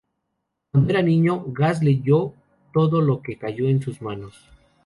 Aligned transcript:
Cuando 0.71 0.89
era 0.93 1.03
niño, 1.03 1.43
Gass 1.49 1.83
leyó 1.83 2.33
todo 2.73 3.01
lo 3.01 3.21
que 3.21 3.37
cayó 3.37 3.69
en 3.69 3.83
sus 3.83 4.01
manos. 4.01 4.49